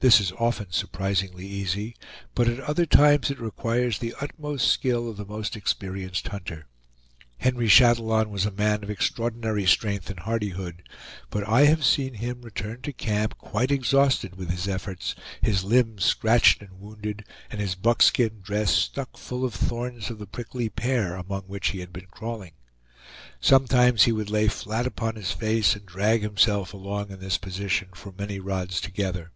This 0.00 0.20
is 0.20 0.30
often 0.38 0.70
surprisingly 0.70 1.44
easy; 1.44 1.96
but 2.32 2.46
at 2.46 2.60
other 2.60 2.86
times 2.86 3.32
it 3.32 3.40
requires 3.40 3.98
the 3.98 4.14
utmost 4.20 4.68
skill 4.68 5.10
of 5.10 5.16
the 5.16 5.24
most 5.26 5.56
experienced 5.56 6.28
hunter. 6.28 6.68
Henry 7.38 7.66
Chatillon 7.66 8.30
was 8.30 8.46
a 8.46 8.52
man 8.52 8.84
of 8.84 8.90
extraordinary 8.90 9.66
strength 9.66 10.08
and 10.08 10.20
hardihood; 10.20 10.84
but 11.30 11.48
I 11.48 11.62
have 11.64 11.84
seen 11.84 12.14
him 12.14 12.42
return 12.42 12.80
to 12.82 12.92
camp 12.92 13.38
quite 13.38 13.72
exhausted 13.72 14.36
with 14.36 14.50
his 14.52 14.68
efforts, 14.68 15.16
his 15.42 15.64
limbs 15.64 16.04
scratched 16.04 16.62
and 16.62 16.78
wounded, 16.78 17.24
and 17.50 17.60
his 17.60 17.74
buckskin 17.74 18.40
dress 18.40 18.70
stuck 18.72 19.16
full 19.16 19.44
of 19.44 19.58
the 19.58 19.66
thorns 19.66 20.10
of 20.10 20.20
the 20.20 20.28
prickly 20.28 20.68
pear 20.68 21.16
among 21.16 21.42
which 21.48 21.70
he 21.70 21.80
had 21.80 21.92
been 21.92 22.06
crawling. 22.08 22.52
Sometimes 23.40 24.04
he 24.04 24.12
would 24.12 24.30
lay 24.30 24.46
flat 24.46 24.86
upon 24.86 25.16
his 25.16 25.32
face, 25.32 25.74
and 25.74 25.84
drag 25.84 26.22
himself 26.22 26.72
along 26.72 27.10
in 27.10 27.18
this 27.18 27.36
position 27.36 27.88
for 27.96 28.12
many 28.16 28.38
rods 28.38 28.80
together. 28.80 29.32